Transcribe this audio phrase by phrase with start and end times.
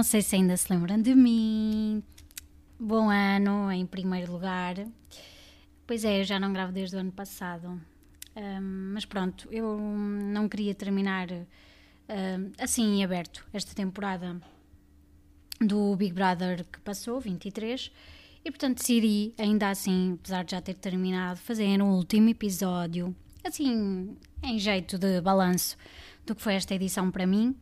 [0.00, 2.02] Não sei se ainda se lembram de mim.
[2.78, 4.76] Bom ano, em primeiro lugar.
[5.86, 7.78] Pois é, eu já não gravo desde o ano passado.
[8.34, 11.28] Um, mas pronto, eu não queria terminar
[12.58, 14.40] assim em aberto esta temporada
[15.60, 17.92] do Big Brother que passou, 23.
[18.42, 23.14] E portanto decidi, ainda assim, apesar de já ter terminado, fazer um último episódio,
[23.44, 25.76] assim, em jeito de balanço
[26.24, 27.54] do que foi esta edição para mim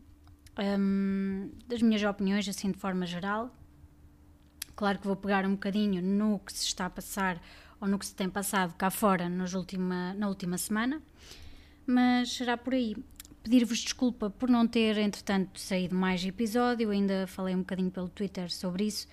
[0.58, 3.54] um, das minhas opiniões, assim de forma geral.
[4.74, 7.40] Claro que vou pegar um bocadinho no que se está a passar
[7.80, 11.00] ou no que se tem passado cá fora nos última, na última semana,
[11.86, 12.96] mas será por aí.
[13.42, 18.52] Pedir-vos desculpa por não ter, entretanto, saído mais episódio, ainda falei um bocadinho pelo Twitter
[18.52, 19.08] sobre isso,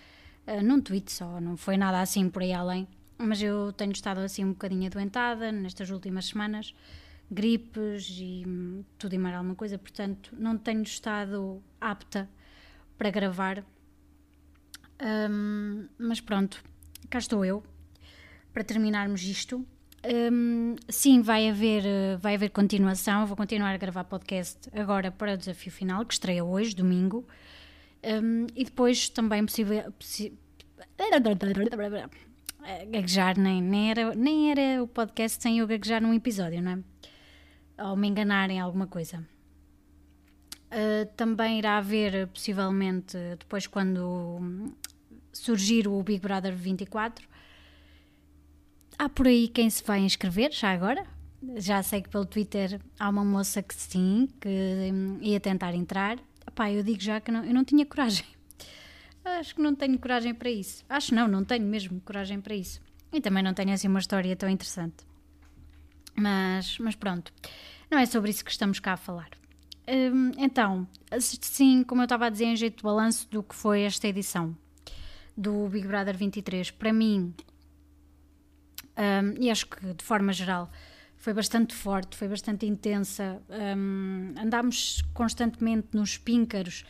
[0.48, 4.20] uh, num tweet só, não foi nada assim por aí além, mas eu tenho estado
[4.20, 6.74] assim um bocadinho adoentada nestas últimas semanas
[7.30, 12.30] gripes e hum, tudo e mais alguma coisa, portanto não tenho estado apta
[12.98, 13.64] para gravar.
[15.30, 16.64] Um, mas pronto,
[17.10, 17.64] cá estou eu
[18.54, 19.66] para terminarmos isto.
[20.32, 21.84] Um, sim, vai haver,
[22.20, 23.22] vai haver continuação.
[23.22, 27.28] Eu vou continuar a gravar podcast agora para o desafio final, que estreia hoje, domingo.
[28.04, 29.92] Um, e depois também possível.
[29.94, 30.38] Possi
[32.90, 36.80] gaguejar, nem, nem, era, nem era o podcast sem eu gaguejar num episódio, não é?
[37.78, 39.26] Ou me enganar em alguma coisa.
[40.68, 44.74] Uh, também irá haver, possivelmente, depois quando
[45.32, 47.28] surgir o Big Brother 24,
[48.98, 51.06] há por aí quem se vai inscrever, já agora.
[51.58, 54.50] Já sei que pelo Twitter há uma moça que sim, que
[54.92, 56.18] um, ia tentar entrar.
[56.48, 58.26] Epá, eu digo já que não, eu não tinha coragem.
[59.24, 60.84] Acho que não tenho coragem para isso.
[60.90, 62.82] Acho não, não tenho mesmo coragem para isso.
[63.14, 65.06] E também não tenho assim uma história tão interessante.
[66.16, 67.32] Mas, mas pronto,
[67.90, 69.30] não é sobre isso que estamos cá a falar.
[69.88, 70.88] Hum, então,
[71.20, 74.56] sim, como eu estava a dizer, em jeito de balanço do que foi esta edição
[75.38, 77.34] do Big Brother 23, para mim,
[78.98, 80.72] um, e acho que de forma geral,
[81.18, 83.42] foi bastante forte, foi bastante intensa.
[83.50, 86.86] Um, andámos constantemente nos píncaros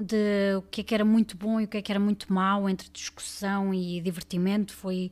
[0.00, 2.32] de o que é que era muito bom e o que é que era muito
[2.32, 4.72] mau, entre discussão e divertimento.
[4.72, 5.10] Foi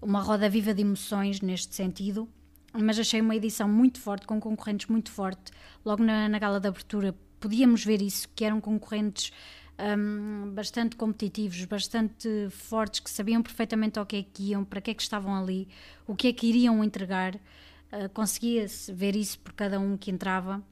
[0.00, 2.28] uma roda viva de emoções neste sentido
[2.72, 5.52] mas achei uma edição muito forte, com concorrentes muito forte.
[5.84, 9.32] Logo na, na gala de abertura podíamos ver isso, que eram concorrentes
[9.78, 14.90] um, bastante competitivos, bastante fortes, que sabiam perfeitamente ao que é que iam, para que
[14.90, 15.68] é que estavam ali,
[16.06, 17.36] o que é que iriam entregar.
[17.36, 20.62] Uh, Conseguia-se ver isso por cada um que entrava.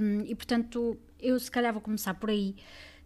[0.00, 2.54] Um, e portanto, eu se calhar vou começar por aí.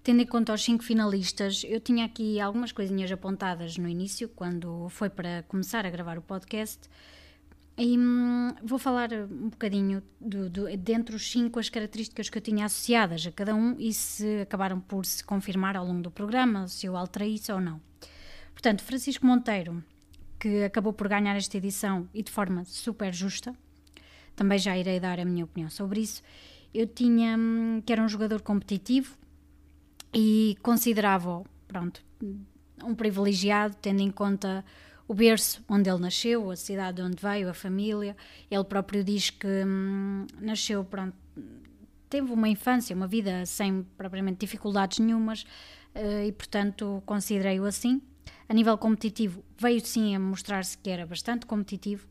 [0.02, 4.88] Tendo em conta os cinco finalistas, eu tinha aqui algumas coisinhas apontadas no início, quando
[4.88, 6.88] foi para começar a gravar o podcast.
[7.76, 12.42] E hum, vou falar um bocadinho do, do, dentro dos cinco as características que eu
[12.42, 16.68] tinha associadas a cada um e se acabaram por se confirmar ao longo do programa,
[16.68, 17.80] se eu alterei isso ou não.
[18.52, 19.82] Portanto, Francisco Monteiro,
[20.38, 23.54] que acabou por ganhar esta edição e de forma super justa,
[24.36, 26.22] também já irei dar a minha opinião sobre isso.
[26.72, 29.16] Eu tinha hum, que era um jogador competitivo
[30.12, 32.02] e considerava-o, pronto,
[32.82, 34.64] um privilegiado, tendo em conta
[35.10, 38.16] o berço onde ele nasceu, a cidade onde veio, a família.
[38.48, 41.16] Ele próprio diz que hum, nasceu, pronto,
[42.08, 45.42] teve uma infância, uma vida sem propriamente dificuldades nenhumas
[45.96, 48.00] uh, e, portanto, considerei-o assim.
[48.48, 52.06] A nível competitivo, veio sim a mostrar-se que era bastante competitivo,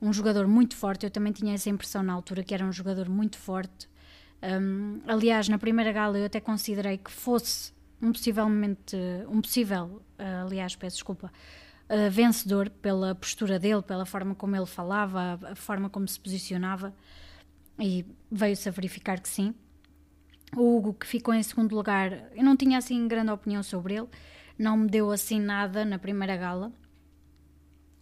[0.00, 1.04] um jogador muito forte.
[1.04, 3.86] Eu também tinha essa impressão na altura que era um jogador muito forte.
[4.42, 8.96] Um, aliás, na primeira gala eu até considerei que fosse um possivelmente
[9.28, 11.30] um possível, uh, aliás, peço desculpa,
[11.88, 16.94] uh, vencedor pela postura dele, pela forma como ele falava, a forma como se posicionava,
[17.78, 19.54] e veio-se a verificar que sim.
[20.56, 24.08] O Hugo, que ficou em segundo lugar, eu não tinha assim grande opinião sobre ele,
[24.58, 26.72] não me deu assim nada na primeira gala.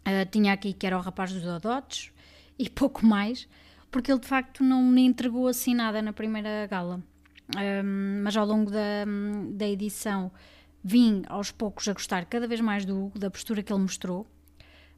[0.06, 2.12] Uh, tinha aqui que era o rapaz dos Dodotes
[2.58, 3.48] e pouco mais,
[3.90, 7.02] porque ele de facto não me entregou assim nada na primeira gala.
[7.56, 9.04] Um, mas ao longo da,
[9.52, 10.32] da edição
[10.86, 14.24] vim aos poucos a gostar cada vez mais do Hugo, da postura que ele mostrou,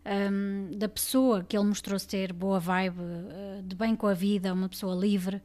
[0.05, 4.53] um, da pessoa que ele mostrou ser boa vibe, uh, de bem com a vida,
[4.53, 5.41] uma pessoa livre,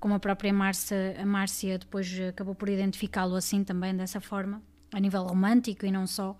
[0.00, 4.62] como a própria Márcia, a Márcia depois acabou por identificá-lo assim também, dessa forma,
[4.94, 6.38] a nível romântico e não só,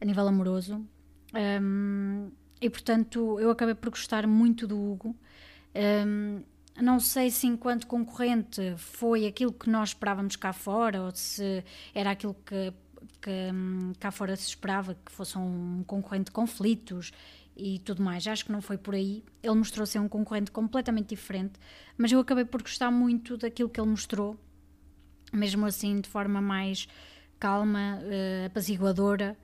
[0.00, 0.82] a nível amoroso.
[1.62, 2.30] Um,
[2.62, 5.14] e portanto eu acabei por gostar muito do Hugo.
[5.74, 6.42] Um,
[6.82, 12.10] não sei se enquanto concorrente foi aquilo que nós esperávamos cá fora ou se era
[12.10, 12.72] aquilo que,
[13.20, 17.12] que hum, cá fora se esperava que fosse um concorrente de conflitos
[17.56, 18.26] e tudo mais.
[18.26, 19.24] Acho que não foi por aí.
[19.42, 21.54] Ele mostrou ser um concorrente completamente diferente,
[21.96, 24.38] mas eu acabei por gostar muito daquilo que ele mostrou
[25.32, 26.88] mesmo assim de forma mais
[27.38, 29.36] calma, uh, apaziguadora.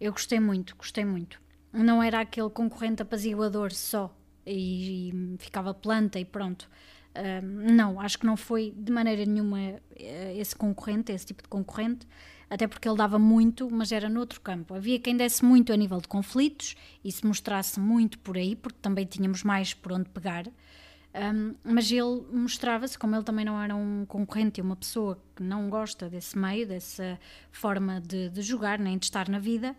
[0.00, 1.40] Eu gostei muito, gostei muito.
[1.72, 4.14] Não era aquele concorrente apaziguador só
[4.46, 6.68] e, e ficava planta e pronto.
[7.42, 9.80] Não, acho que não foi de maneira nenhuma uh,
[10.34, 12.06] esse concorrente, esse tipo de concorrente,
[12.48, 14.74] até porque ele dava muito, mas era noutro campo.
[14.74, 16.74] Havia quem desse muito a nível de conflitos
[17.04, 20.46] e se mostrasse muito por aí, porque também tínhamos mais por onde pegar.
[21.14, 25.42] Um, mas ele mostrava-se, como ele também não era um concorrente e uma pessoa que
[25.42, 27.18] não gosta desse meio, dessa
[27.50, 29.76] forma de, de jogar, nem de estar na vida,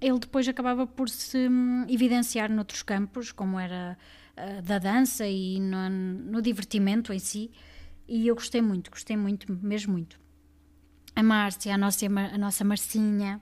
[0.00, 3.96] ele depois acabava por se hum, evidenciar noutros campos, como era
[4.36, 7.50] uh, da dança e no, no, divertimento em si.
[8.08, 10.18] E eu gostei muito, gostei muito, mesmo muito.
[11.14, 13.40] A Márcia, a nossa, a nossa Marcinha,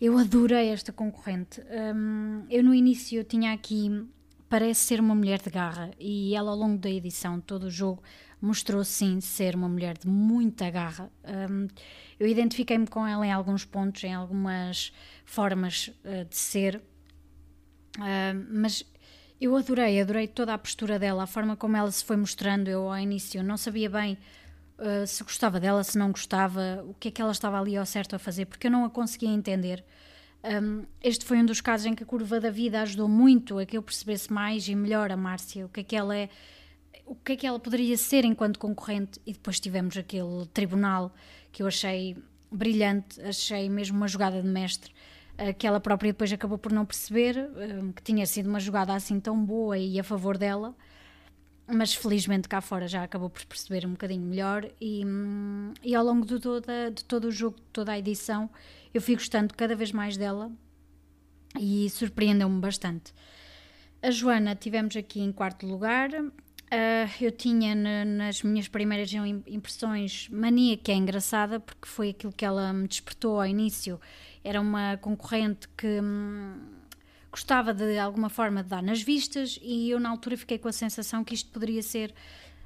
[0.00, 1.60] eu adorei esta concorrente.
[1.94, 4.06] Um, eu no início tinha aqui
[4.48, 8.02] parece ser uma mulher de garra e ela ao longo da edição, todo o jogo,
[8.40, 11.10] mostrou sim ser uma mulher de muita garra.
[11.50, 11.68] Um,
[12.18, 14.92] eu identifiquei-me com ela em alguns pontos, em algumas
[15.24, 16.82] formas uh, de ser,
[17.98, 18.84] uh, mas
[19.40, 22.68] eu adorei, adorei toda a postura dela, a forma como ela se foi mostrando.
[22.68, 24.16] Eu ao início não sabia bem
[24.78, 27.86] uh, se gostava dela, se não gostava, o que é que ela estava ali ao
[27.86, 29.84] certo a fazer, porque eu não a conseguia entender.
[30.44, 33.66] Um, este foi um dos casos em que a curva da vida ajudou muito a
[33.66, 36.28] que eu percebesse mais e melhor a Márcia, o que é que ela é,
[37.04, 39.20] o que é que ela poderia ser enquanto concorrente.
[39.26, 41.12] E depois tivemos aquele tribunal
[41.52, 42.16] que eu achei
[42.50, 44.92] brilhante, achei mesmo uma jogada de mestre,
[45.38, 48.94] uh, que ela própria depois acabou por não perceber, uh, que tinha sido uma jogada
[48.94, 50.74] assim tão boa e a favor dela
[51.68, 55.02] mas felizmente cá fora já acabou por perceber um bocadinho melhor e,
[55.82, 58.48] e ao longo de, toda, de todo o jogo, de toda a edição,
[58.94, 60.50] eu fui gostando cada vez mais dela
[61.58, 63.12] e surpreendeu-me bastante.
[64.00, 66.10] A Joana tivemos aqui em quarto lugar.
[66.66, 69.12] Uh, eu tinha nas minhas primeiras
[69.46, 74.00] impressões mania que é engraçada porque foi aquilo que ela me despertou ao início.
[74.42, 76.54] Era uma concorrente que hum,
[77.30, 80.72] gostava de alguma forma de dar nas vistas e eu na altura fiquei com a
[80.72, 82.12] sensação que isto poderia ser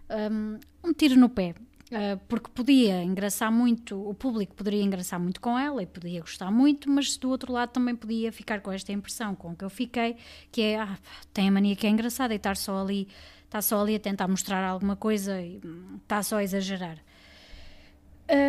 [0.09, 1.55] um, um tiro no pé.
[1.91, 6.49] Uh, porque podia engraçar muito, o público poderia engraçar muito com ela e podia gostar
[6.49, 10.17] muito, mas do outro lado também podia ficar com esta impressão com que eu fiquei,
[10.53, 10.97] que é, ah,
[11.35, 13.09] tem a mania que é engraçada e estar só ali,
[13.51, 15.61] está só ali a tentar mostrar alguma coisa e
[16.05, 16.99] está só a exagerar.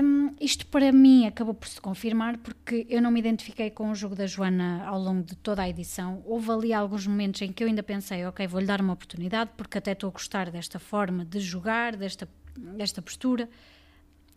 [0.03, 3.95] Um, isto para mim acabou por se confirmar porque eu não me identifiquei com o
[3.95, 6.21] jogo da Joana ao longo de toda a edição.
[6.23, 9.79] Houve ali alguns momentos em que eu ainda pensei, ok, vou-lhe dar uma oportunidade porque
[9.79, 13.49] até estou a gostar desta forma de jogar, desta, desta postura,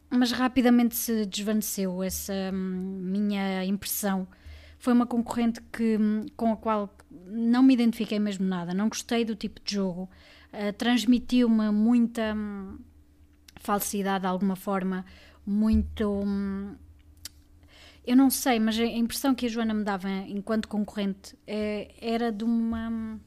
[0.08, 4.26] mas rapidamente se desvaneceu essa hum, minha impressão.
[4.78, 6.96] Foi uma concorrente que, hum, com a qual
[7.26, 10.08] não me identifiquei mesmo nada, não gostei do tipo de jogo,
[10.54, 12.78] uh, transmitiu-me muita hum,
[13.56, 15.04] falsidade de alguma forma
[15.46, 16.08] muito.
[16.08, 16.74] Hum,
[18.06, 22.30] eu não sei, mas a impressão que a Joana me dava enquanto concorrente é, era
[22.30, 23.18] de uma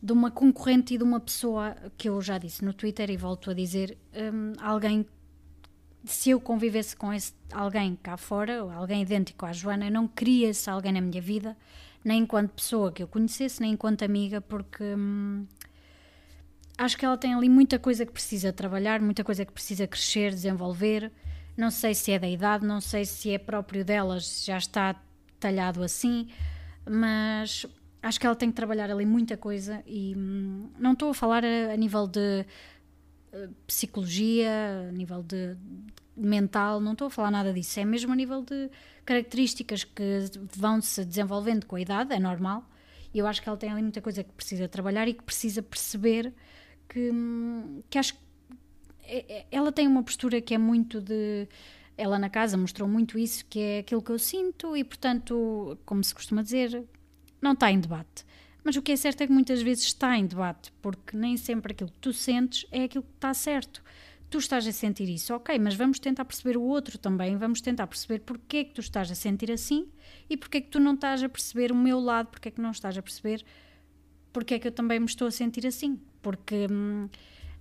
[0.00, 3.50] de uma concorrente e de uma pessoa que eu já disse no Twitter e volto
[3.50, 5.06] a dizer um, alguém
[6.04, 10.48] se eu convivesse com esse alguém cá fora, alguém idêntico à Joana, eu não queria
[10.48, 11.56] esse alguém na minha vida,
[12.04, 15.46] nem enquanto pessoa que eu conhecesse, nem enquanto amiga, porque hum,
[16.76, 20.30] acho que ela tem ali muita coisa que precisa trabalhar, muita coisa que precisa crescer,
[20.30, 21.12] desenvolver.
[21.56, 25.00] Não sei se é da idade, não sei se é próprio delas, já está
[25.38, 26.28] talhado assim,
[26.88, 27.66] mas
[28.02, 31.44] acho que ela tem que trabalhar ali muita coisa e hum, não estou a falar
[31.44, 32.46] a, a nível de
[33.32, 35.54] uh, psicologia, a nível de,
[36.16, 38.70] de mental, não estou a falar nada disso, é mesmo a nível de
[39.04, 42.64] características que vão se desenvolvendo com a idade, é normal.
[43.14, 45.62] E eu acho que ela tem ali muita coisa que precisa trabalhar e que precisa
[45.62, 46.32] perceber
[46.92, 47.10] que,
[47.88, 48.20] que acho que
[49.04, 51.48] é, é, ela tem uma postura que é muito de.
[51.96, 56.02] Ela na casa mostrou muito isso, que é aquilo que eu sinto, e portanto, como
[56.02, 56.84] se costuma dizer,
[57.40, 58.24] não está em debate.
[58.64, 61.72] Mas o que é certo é que muitas vezes está em debate, porque nem sempre
[61.72, 63.82] aquilo que tu sentes é aquilo que está certo.
[64.30, 67.86] Tu estás a sentir isso, ok, mas vamos tentar perceber o outro também, vamos tentar
[67.86, 69.86] perceber porque é que tu estás a sentir assim
[70.30, 72.60] e porque é que tu não estás a perceber o meu lado, porque é que
[72.60, 73.44] não estás a perceber
[74.32, 77.08] porque é que eu também me estou a sentir assim porque hum,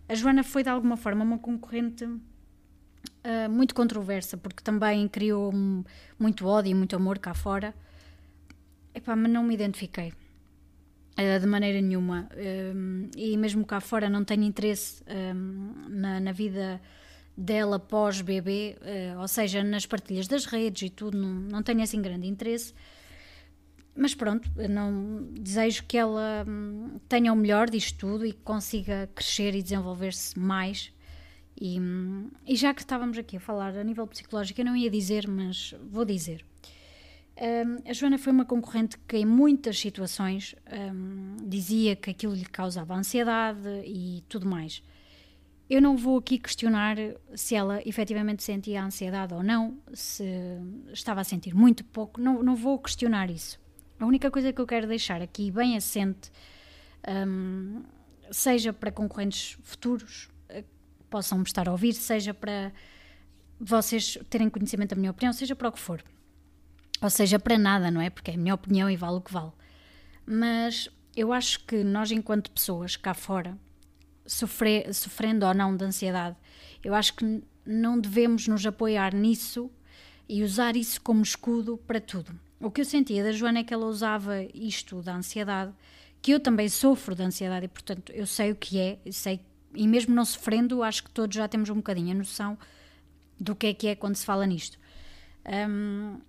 [0.08, 5.52] a Joana foi de alguma forma uma concorrente uh, muito controversa, porque também criou
[6.20, 7.74] muito ódio e muito amor cá fora.
[8.94, 12.30] Epá, mas não me identifiquei uh, de maneira nenhuma.
[12.76, 16.82] Um, e mesmo cá fora não tenho interesse um, na, na, vida
[17.36, 22.02] dela pós-bebê, uh, ou seja, nas partilhas das redes e tudo, não, não tenho assim
[22.02, 22.74] grande interesse
[23.96, 29.10] mas pronto, não desejo que ela hum, tenha o melhor disto tudo e que consiga
[29.14, 30.92] crescer e desenvolver-se mais
[31.60, 31.80] E,
[32.48, 35.76] e, já que estávamos aqui a falar a nível psicológico, eu não ia dizer, mas
[35.90, 36.44] vou dizer.
[37.38, 40.56] Um, a Joana foi uma concorrente que, em muitas situações,
[40.94, 44.84] um, dizia que aquilo lhe causava ansiedade e tudo mais.
[45.70, 46.98] Eu não vou aqui questionar
[47.36, 50.26] se ela efetivamente sentia ansiedade ou não, se
[50.92, 53.60] estava a sentir muito pouco, não, não vou questionar isso.
[54.02, 56.32] A única coisa que eu quero deixar aqui bem assente,
[57.28, 57.84] um,
[58.32, 60.66] seja para concorrentes futuros que
[61.08, 62.72] possam me estar a ouvir, seja para
[63.60, 66.04] vocês terem conhecimento da minha opinião, seja para o que for.
[67.00, 68.10] Ou seja, para nada, não é?
[68.10, 69.52] Porque é a minha opinião e vale o que vale.
[70.26, 73.56] Mas eu acho que nós, enquanto pessoas cá fora,
[74.26, 76.36] sofrer, sofrendo ou não de ansiedade,
[76.84, 79.70] eu acho que não devemos nos apoiar nisso
[80.28, 82.34] e usar isso como escudo para tudo.
[82.62, 85.74] O que eu sentia da Joana é que ela usava isto da ansiedade,
[86.22, 89.42] que eu também sofro de ansiedade e, portanto, eu sei o que é, sei,
[89.74, 92.58] e mesmo não sofrendo, acho que todos já temos um bocadinho a noção
[93.40, 94.78] do que é que é quando se fala nisto.
[95.70, 96.20] Um,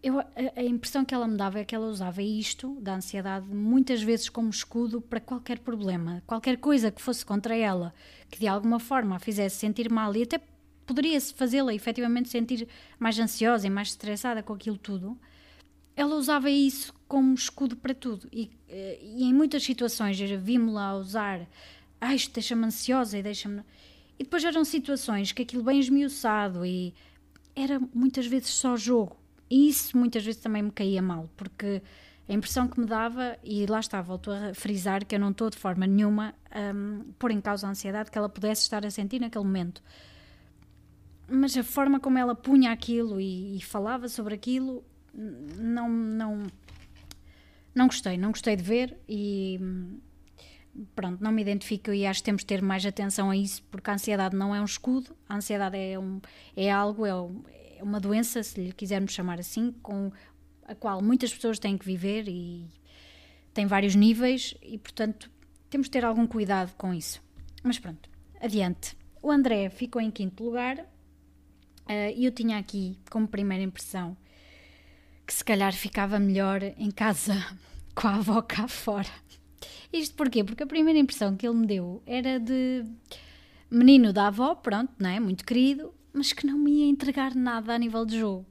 [0.00, 3.46] eu, a, a, impressão que ela me dava é que ela usava isto, da ansiedade,
[3.46, 7.92] muitas vezes como escudo para qualquer problema, qualquer coisa que fosse contra ela,
[8.30, 10.40] que de alguma forma a fizesse sentir mal e até
[10.86, 12.68] poderia fazê-la efetivamente sentir
[12.98, 15.18] mais ansiosa e mais estressada com aquilo tudo.
[15.96, 21.46] Ela usava isso como escudo para tudo e, eh, e em muitas situações vimos-la usar
[22.00, 23.62] ah, isto deixa-me ansiosa e deixa-me.
[24.18, 26.94] E depois eram situações que aquilo bem esmiuçado e
[27.54, 29.16] era muitas vezes só jogo
[29.52, 31.82] e isso muitas vezes também me caía mal, porque
[32.26, 35.50] a impressão que me dava, e lá está, volto a frisar que eu não estou
[35.50, 36.34] de forma nenhuma
[36.74, 39.82] um, pôr em causa a ansiedade que ela pudesse estar a sentir naquele momento.
[41.28, 44.82] Mas a forma como ela punha aquilo e, e falava sobre aquilo,
[45.14, 46.46] não, não,
[47.74, 49.60] não gostei, não gostei de ver e
[50.94, 53.90] pronto, não me identifico e acho que temos de ter mais atenção a isso, porque
[53.90, 56.20] a ansiedade não é um escudo, a ansiedade é, um,
[56.56, 57.10] é algo, é,
[57.78, 60.10] é uma doença, se lhe quisermos chamar assim, com
[60.64, 62.66] a qual muitas pessoas têm que viver e
[63.52, 65.30] tem vários níveis e, portanto,
[65.68, 67.22] temos de ter algum cuidado com isso.
[67.62, 68.08] Mas pronto,
[68.40, 68.96] adiante.
[69.22, 74.16] O André ficou em quinto lugar uh, e eu tinha aqui como primeira impressão
[75.32, 77.34] que se calhar ficava melhor em casa
[77.96, 79.08] com a avó cá fora.
[79.90, 80.44] Isto porquê?
[80.44, 82.84] Porque a primeira impressão que ele me deu era de
[83.70, 85.18] menino da avó, pronto, não é?
[85.18, 88.44] Muito querido, mas que não me ia entregar nada a nível de jogo.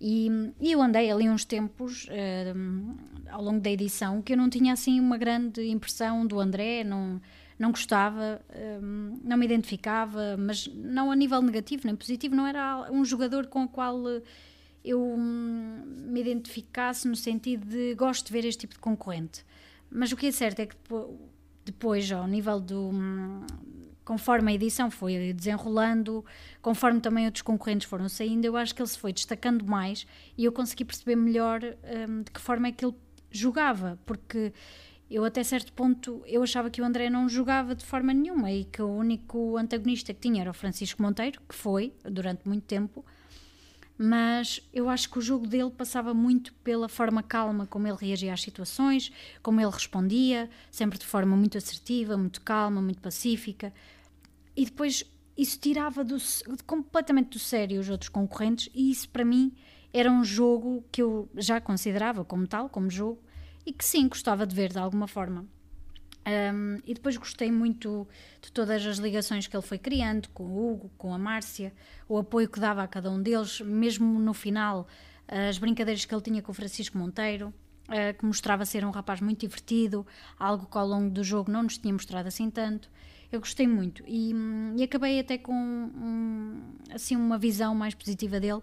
[0.00, 4.48] E, e eu andei ali uns tempos uh, ao longo da edição que eu não
[4.48, 7.20] tinha assim uma grande impressão do André, não,
[7.58, 12.88] não gostava, uh, não me identificava, mas não a nível negativo nem positivo, não era
[12.92, 13.98] um jogador com o qual
[14.84, 19.44] eu um, me identificasse no sentido de gosto de ver este tipo de concorrente.
[19.90, 20.76] Mas o que é certo é que
[21.64, 23.44] depois, ao nível do, hum,
[24.04, 26.24] conforme a edição foi desenrolando,
[26.60, 30.06] conforme também outros concorrentes foram saindo, eu acho que ele se foi destacando mais
[30.36, 32.94] e eu consegui perceber melhor um, de que forma é que ele
[33.30, 34.52] jogava, porque
[35.10, 38.64] eu até certo ponto eu achava que o André não jogava de forma nenhuma e
[38.64, 43.04] que o único antagonista que tinha era o Francisco Monteiro, que foi durante muito tempo,
[44.02, 48.32] mas eu acho que o jogo dele passava muito pela forma calma como ele reagia
[48.32, 53.74] às situações, como ele respondia, sempre de forma muito assertiva, muito calma, muito pacífica.
[54.56, 55.04] E depois
[55.36, 56.16] isso tirava do,
[56.66, 59.52] completamente do sério os outros concorrentes, e isso para mim
[59.92, 63.22] era um jogo que eu já considerava como tal, como jogo,
[63.66, 65.44] e que sim, gostava de ver de alguma forma.
[66.30, 68.06] Um, e depois gostei muito
[68.40, 71.72] de todas as ligações que ele foi criando com o Hugo, com a Márcia,
[72.08, 74.86] o apoio que dava a cada um deles, mesmo no final,
[75.26, 77.52] as brincadeiras que ele tinha com o Francisco Monteiro,
[77.88, 80.06] uh, que mostrava ser um rapaz muito divertido,
[80.38, 82.90] algo que ao longo do jogo não nos tinha mostrado assim tanto.
[83.32, 88.40] Eu gostei muito e, hum, e acabei até com um, assim uma visão mais positiva
[88.40, 88.60] dele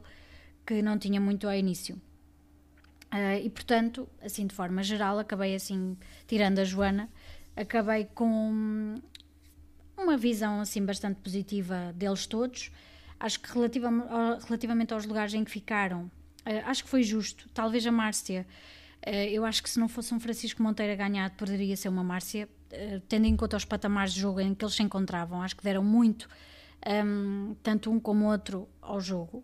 [0.65, 1.99] que não tinha muito ao início.
[3.13, 5.97] Uh, e portanto, assim de forma geral, acabei assim,
[6.27, 7.09] tirando a Joana,
[7.57, 8.95] acabei com
[9.97, 12.71] uma visão assim bastante positiva deles todos.
[13.19, 16.09] Acho que relativamente aos lugares em que ficaram,
[16.45, 17.49] eh, acho que foi justo.
[17.51, 18.45] Talvez a Márcia,
[19.01, 22.03] eh, eu acho que se não fosse um Francisco Monteiro a ganhar, poderia ser uma
[22.03, 25.41] Márcia, eh, tendo em conta os patamares de jogo em que eles se encontravam.
[25.41, 26.29] Acho que deram muito,
[26.85, 29.43] ehm, tanto um como o outro, ao jogo,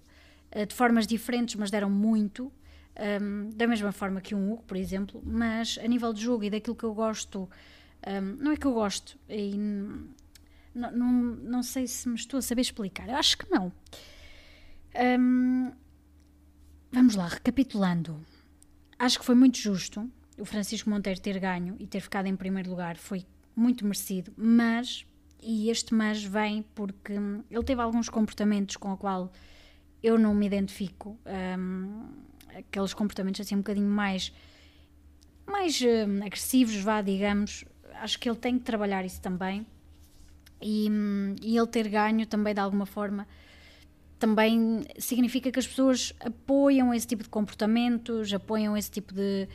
[0.67, 2.51] de formas diferentes, mas deram muito.
[2.95, 6.49] Ehm, da mesma forma que um Hugo, por exemplo, mas a nível de jogo e
[6.51, 7.49] daquilo que eu gosto
[8.07, 9.55] um, não é que eu gosto, e
[10.73, 13.71] não, não, não sei se me estou a saber explicar, eu acho que não.
[15.19, 15.71] Um,
[16.91, 18.19] vamos lá, recapitulando.
[18.99, 22.69] Acho que foi muito justo o Francisco Monteiro ter ganho e ter ficado em primeiro
[22.69, 25.05] lugar, foi muito merecido, mas
[25.41, 27.13] e este mas vem porque
[27.51, 29.31] ele teve alguns comportamentos com o qual
[30.01, 31.17] eu não me identifico.
[31.57, 32.05] Um,
[32.57, 34.33] aqueles comportamentos assim um bocadinho mais,
[35.45, 35.81] mais
[36.25, 37.65] agressivos, vá, digamos.
[38.01, 39.65] Acho que ele tem que trabalhar isso também.
[40.61, 40.87] E,
[41.41, 43.27] e ele ter ganho também de alguma forma
[44.23, 49.49] também significa que as pessoas apoiam esse tipo de comportamentos, apoiam esse tipo de,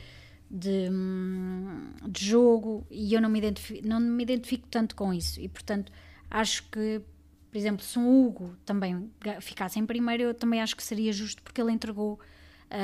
[0.47, 5.39] de, hum, de jogo e eu não me, identifico, não me identifico tanto com isso.
[5.41, 5.91] E portanto,
[6.29, 7.01] acho que,
[7.49, 9.09] por exemplo, se um Hugo também
[9.41, 12.19] ficasse em primeiro, eu também acho que seria justo porque ele entregou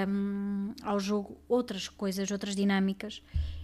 [0.07, 3.21] um, ao jogo outras coisas, outras dinâmicas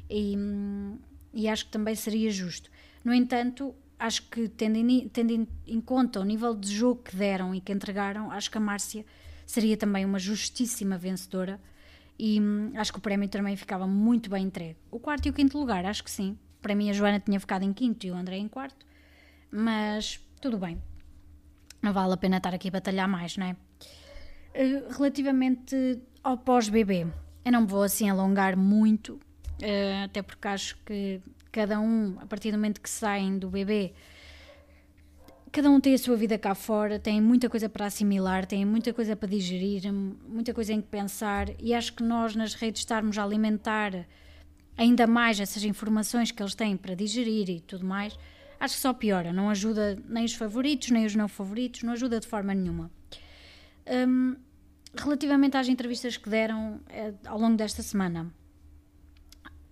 [0.08, 1.00] e, hum,
[1.34, 2.70] e acho que também seria justo.
[3.04, 7.54] No entanto, acho que tendo em, tendo em conta o nível de jogo que deram
[7.54, 9.06] e que entregaram, acho que a Márcia
[9.46, 11.60] seria também uma justíssima vencedora
[12.18, 14.78] e hum, acho que o prémio também ficava muito bem entregue.
[14.90, 16.38] O quarto e o quinto lugar, acho que sim.
[16.62, 18.86] Para mim a Joana tinha ficado em quinto e o André em quarto,
[19.52, 20.82] mas tudo bem.
[21.82, 23.56] Não vale a pena estar aqui a batalhar mais, não é?
[24.54, 27.08] Eh, relativamente ao pós-bebê,
[27.44, 29.20] eu não me vou assim alongar muito,
[29.62, 33.94] eh, até porque acho que cada um, a partir do momento que saem do bebê,
[35.52, 38.94] cada um tem a sua vida cá fora, tem muita coisa para assimilar, tem muita
[38.94, 43.18] coisa para digerir, muita coisa em que pensar, e acho que nós nas redes estarmos
[43.18, 44.08] a alimentar
[44.78, 48.18] ainda mais essas informações que eles têm para digerir e tudo mais,
[48.60, 52.20] acho que só piora, não ajuda nem os favoritos, nem os não favoritos, não ajuda
[52.20, 52.90] de forma nenhuma.
[54.08, 54.36] Um,
[54.96, 58.32] relativamente às entrevistas que deram é, ao longo desta semana,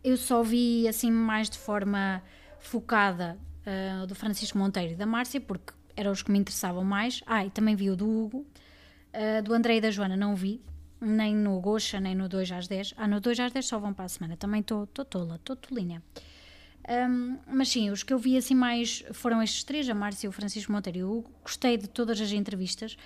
[0.04, 2.22] eu só vi assim mais de forma
[2.60, 7.22] focada uh, do Francisco Monteiro e da Márcia, porque eram os que me interessavam mais.
[7.26, 8.46] Ah, e também vi o do Hugo,
[9.14, 10.62] uh, do André e da Joana não vi,
[11.00, 12.94] nem no Goxa, nem no 2 às 10.
[12.98, 16.02] Ah, no 2 às 10 só vão para a semana, também estou tola, estou tolinha.
[16.90, 20.32] Um, mas sim, os que eu vi assim mais foram estes três, a Márcia, o
[20.32, 21.32] Francisco Monteiro e o Hugo.
[21.44, 22.98] Gostei de todas as entrevistas.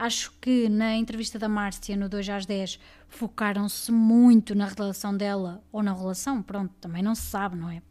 [0.00, 5.62] Acho que na entrevista da Márcia, no 2 às 10, focaram-se muito na relação dela,
[5.70, 7.82] ou na relação, pronto, também não se sabe, não é?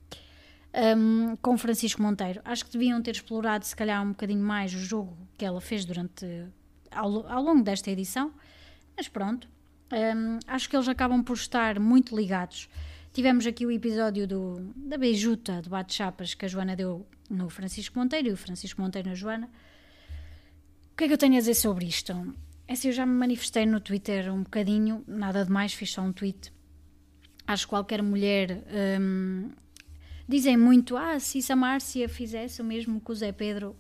[0.98, 2.42] Um, com Francisco Monteiro.
[2.44, 5.86] Acho que deviam ter explorado, se calhar, um bocadinho mais o jogo que ela fez
[5.86, 6.26] durante
[6.90, 8.34] ao, ao longo desta edição,
[8.98, 9.48] mas pronto.
[9.94, 12.68] Um, acho que eles acabam por estar muito ligados.
[13.14, 18.00] Tivemos aqui o episódio do, da beijuta de bate-chapas que a Joana deu no Francisco
[18.00, 19.48] Monteiro e o Francisco Monteiro na Joana
[21.00, 22.12] que é que eu tenho a dizer sobre isto?
[22.68, 26.02] É assim, eu já me manifestei no Twitter um bocadinho, nada de mais, fiz só
[26.02, 26.52] um tweet.
[27.48, 28.62] Acho que qualquer mulher.
[29.00, 29.50] Hum,
[30.28, 33.78] dizem muito, ah, se a Márcia fizesse o mesmo que o Zé Pedro.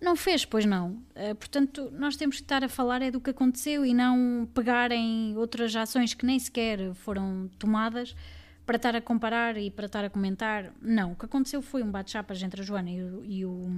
[0.00, 0.92] Não fez, pois não.
[1.14, 4.92] Uh, portanto, nós temos que estar a falar é do que aconteceu e não pegar
[4.92, 8.16] em outras ações que nem sequer foram tomadas
[8.64, 10.72] para estar a comparar e para estar a comentar.
[10.80, 13.70] Não, o que aconteceu foi um bate-chapas entre a Joana e o, e o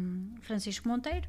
[0.42, 1.28] Francisco Monteiro.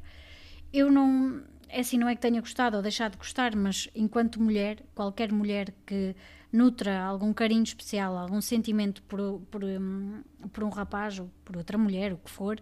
[0.76, 4.40] Eu não é assim, não é que tenha gostado ou deixado de gostar, mas enquanto
[4.40, 6.14] mulher, qualquer mulher que
[6.52, 11.78] nutra algum carinho especial, algum sentimento por, por, um, por um rapaz ou por outra
[11.78, 12.60] mulher, o que for,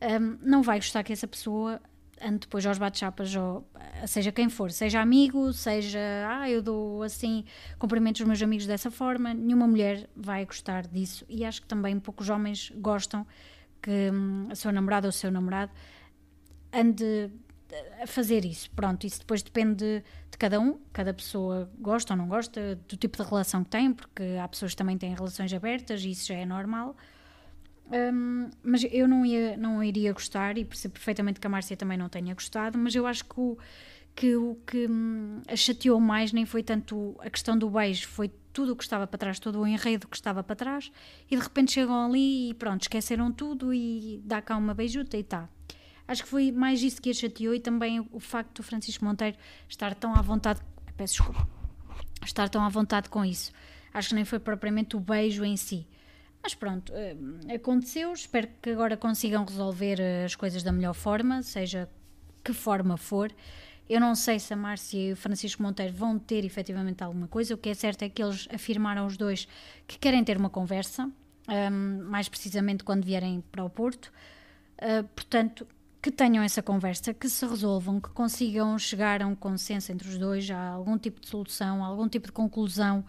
[0.00, 1.80] um, não vai gostar que essa pessoa
[2.18, 3.68] ande depois aos bate-chapas, ou,
[4.06, 7.44] seja quem for, seja amigo, seja, ah, eu dou assim,
[7.78, 11.26] cumprimentos os meus amigos dessa forma, nenhuma mulher vai gostar disso.
[11.28, 13.26] E acho que também poucos homens gostam
[13.82, 15.70] que um, a sua namorada ou o seu namorado
[16.74, 17.30] ande
[18.02, 18.70] a fazer isso.
[18.70, 23.22] Pronto, isso depois depende de, cada um, cada pessoa gosta ou não gosta do tipo
[23.22, 26.34] de relação que tem, porque há pessoas que também têm relações abertas e isso já
[26.34, 26.96] é normal.
[27.90, 31.98] Um, mas eu não, ia, não iria gostar e percebo perfeitamente que a Márcia também
[31.98, 33.58] não tenha gostado, mas eu acho que o
[34.16, 38.30] que, o que hum, a chateou mais nem foi tanto a questão do beijo, foi
[38.52, 40.90] tudo o que estava para trás, todo o enredo que estava para trás,
[41.28, 45.24] e de repente chegam ali e pronto, esqueceram tudo e dá cá uma beijuta e
[45.24, 45.48] tá.
[46.06, 49.36] Acho que foi mais isso que a chateou e também o facto do Francisco Monteiro
[49.68, 50.60] estar tão à vontade.
[50.96, 51.48] Peço desculpa.
[52.24, 53.52] Estar tão à vontade com isso.
[53.92, 55.86] Acho que nem foi propriamente o beijo em si.
[56.42, 57.16] Mas pronto, eh,
[57.54, 58.12] aconteceu.
[58.12, 61.88] Espero que agora consigam resolver eh, as coisas da melhor forma, seja
[62.44, 63.32] que forma for.
[63.88, 67.54] Eu não sei se a Márcia e o Francisco Monteiro vão ter efetivamente alguma coisa.
[67.54, 69.48] O que é certo é que eles afirmaram os dois
[69.86, 71.10] que querem ter uma conversa,
[71.48, 74.12] um, mais precisamente quando vierem para o Porto.
[74.78, 75.66] Uh, portanto,
[76.04, 80.18] que tenham essa conversa, que se resolvam, que consigam chegar a um consenso entre os
[80.18, 83.02] dois, a algum tipo de solução, a algum tipo de conclusão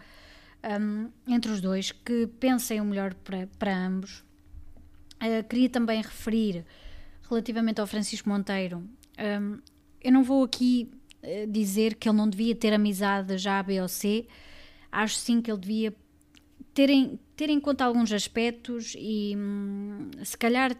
[0.79, 3.13] um, entre os dois, que pensem o melhor
[3.60, 4.23] para, ambos.
[5.15, 6.65] Uh, queria também referir,
[7.29, 8.77] relativamente ao Francisco Monteiro,
[9.41, 9.60] um,
[10.01, 10.89] eu não vou aqui
[11.21, 14.25] uh, dizer que ele não devia ter amizade já a B ou C,
[14.89, 15.93] acho sim que ele devia
[16.73, 20.77] ter em, ter em conta alguns aspectos e, hum, se calhar,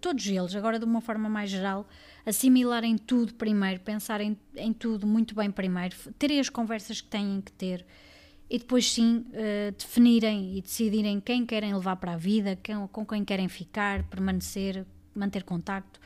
[0.00, 1.86] todos eles, agora de uma forma mais geral,
[2.24, 7.52] assimilarem tudo primeiro, pensarem em tudo muito bem primeiro, terem as conversas que têm que
[7.52, 7.84] ter
[8.48, 13.04] e depois sim uh, definirem e decidirem quem querem levar para a vida, quem, com
[13.04, 16.00] quem querem ficar, permanecer, manter contacto.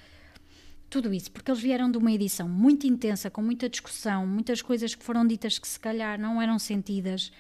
[0.89, 4.95] Tudo isso, porque eles vieram de uma edição muito intensa, com muita discussão, muitas coisas
[4.95, 7.31] que foram ditas que se calhar não eram sentidas.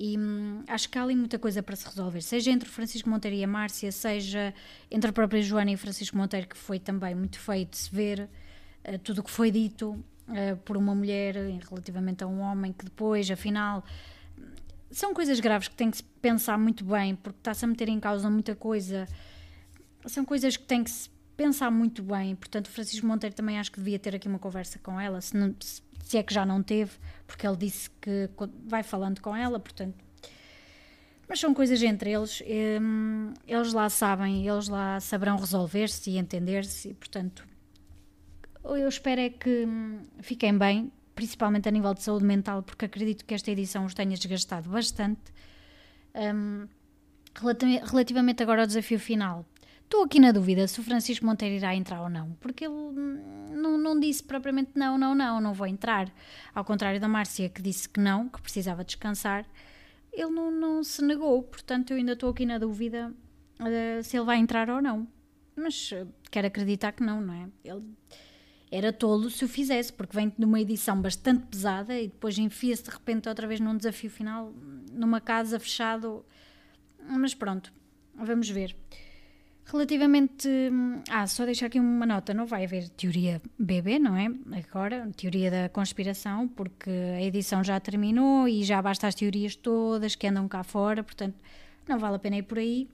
[0.00, 3.36] E hum, acho que há ali muita coisa para se resolver, seja entre Francisco Monteiro
[3.36, 4.54] e a Márcia, seja
[4.88, 8.28] entre a própria Joana e Francisco Monteiro, que foi também muito feio de se ver
[8.84, 11.34] uh, tudo o que foi dito uh, por uma mulher
[11.68, 13.84] relativamente a um homem, que depois, afinal,
[14.88, 17.98] são coisas graves que tem que se pensar muito bem, porque está-se a meter em
[17.98, 19.08] causa muita coisa.
[20.06, 22.36] São coisas que tem que se pensar muito bem.
[22.36, 25.54] Portanto, Francisco Monteiro também acho que devia ter aqui uma conversa com ela, se, não,
[25.58, 25.82] se
[26.16, 26.92] é que já não teve,
[27.26, 28.30] porque ele disse que
[28.66, 29.96] vai falando com ela, portanto.
[31.28, 32.42] Mas são coisas entre eles,
[32.80, 37.46] hum, eles lá sabem, eles lá saberão resolver-se e entender-se, e portanto,
[38.64, 43.24] eu espero é que hum, fiquem bem, principalmente a nível de saúde mental, porque acredito
[43.26, 45.20] que esta edição os tenha desgastado bastante.
[46.14, 46.66] Um,
[47.84, 49.44] relativamente agora ao desafio final,
[49.88, 52.74] estou aqui na dúvida se o Francisco Monteiro irá entrar ou não, porque ele
[53.54, 56.12] não, não disse propriamente não, não, não, não vou entrar.
[56.54, 59.46] Ao contrário da Márcia, que disse que não, que precisava descansar,
[60.12, 63.12] ele não, não se negou, portanto eu ainda estou aqui na dúvida
[63.60, 65.08] uh, se ele vai entrar ou não.
[65.56, 67.48] Mas uh, quero acreditar que não, não é?
[67.64, 67.82] Ele
[68.70, 72.82] era tolo se o fizesse, porque vem de uma edição bastante pesada e depois enfia-se
[72.82, 74.52] de repente outra vez num desafio final,
[74.92, 76.22] numa casa fechado.
[77.08, 77.72] Mas pronto,
[78.14, 78.76] vamos ver.
[79.70, 80.48] Relativamente.
[81.10, 84.28] Ah, só deixar aqui uma nota: não vai haver teoria BB, não é?
[84.66, 90.14] Agora, teoria da conspiração, porque a edição já terminou e já basta as teorias todas
[90.14, 91.36] que andam cá fora, portanto,
[91.86, 92.88] não vale a pena ir por aí.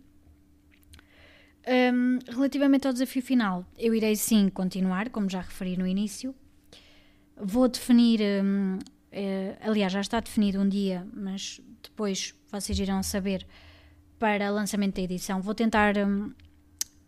[1.66, 6.34] Um, relativamente ao desafio final, eu irei sim continuar, como já referi no início.
[7.36, 8.78] Vou definir, um, uh,
[9.12, 13.46] eh, aliás, já está definido um dia, mas depois vocês irão saber
[14.18, 15.40] para lançamento da edição.
[15.40, 16.32] Vou tentar, um,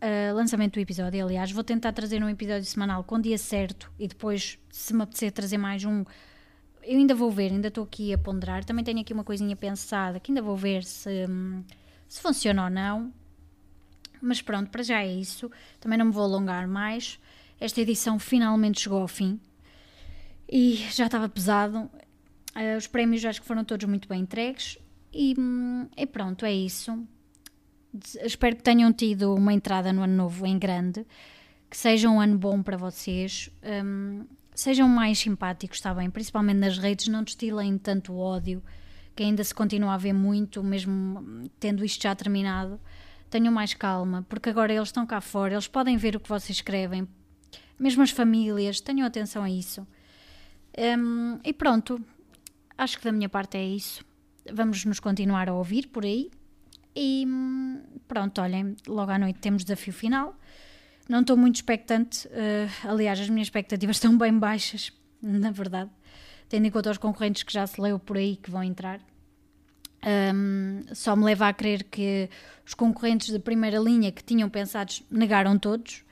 [0.01, 4.07] uh, lançamento do episódio, aliás, vou tentar trazer um episódio semanal com dia certo e
[4.07, 6.03] depois, se me apetecer trazer mais um,
[6.83, 8.63] eu ainda vou ver, ainda estou aqui a ponderar.
[8.63, 11.25] Também tenho aqui uma coisinha pensada que ainda vou ver se,
[12.07, 13.11] se funciona ou não
[14.21, 15.49] mas pronto, para já é isso.
[15.79, 17.19] Também não me vou alongar mais.
[17.59, 19.39] Esta edição finalmente chegou ao fim
[20.49, 21.89] e já estava pesado.
[22.55, 24.77] Uh, os prémios acho que foram todos muito bem entregues.
[25.13, 26.97] E, hum, e pronto, é isso.
[28.23, 31.05] Espero que tenham tido uma entrada no ano novo em grande.
[31.69, 33.49] Que seja um ano bom para vocês.
[33.63, 36.09] Um, sejam mais simpáticos, está bem?
[36.09, 38.63] Principalmente nas redes, não destilem tanto ódio,
[39.15, 42.79] que ainda se continua a ver muito, mesmo tendo isto já terminado
[43.29, 46.57] tenham mais calma, porque agora eles estão cá fora, eles podem ver o que vocês
[46.57, 47.07] escrevem,
[47.79, 49.85] mesmo as famílias, tenham atenção a isso.
[50.77, 52.01] Um, e pronto,
[52.77, 54.03] acho que da minha parte é isso.
[54.51, 56.31] Vamos nos continuar a ouvir por aí.
[56.99, 57.27] E
[58.07, 60.35] pronto, olhem, logo à noite temos desafio final.
[61.07, 65.91] Não estou muito expectante, uh, aliás, as minhas expectativas estão bem baixas, na verdade,
[66.49, 68.99] tendo em conta os concorrentes que já se leu por aí que vão entrar.
[70.33, 72.29] Um, só me leva a crer que
[72.65, 76.03] os concorrentes de primeira linha que tinham pensados negaram todos,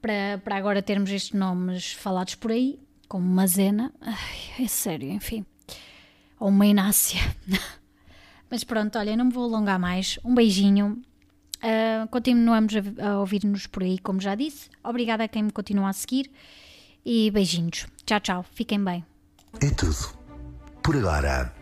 [0.00, 5.44] para, para agora termos estes nomes falados por aí, como Mazena, Ai, é sério, enfim,
[6.38, 7.20] ou uma Inácia.
[8.52, 10.18] Mas pronto, olha, não me vou alongar mais.
[10.22, 11.00] Um beijinho.
[11.56, 14.68] Uh, continuamos a, a ouvir-nos por aí, como já disse.
[14.84, 16.30] Obrigada a quem me continua a seguir
[17.02, 17.86] e beijinhos.
[18.04, 18.42] Tchau, tchau.
[18.52, 19.02] Fiquem bem.
[19.58, 19.96] É tudo.
[20.82, 21.61] Por agora.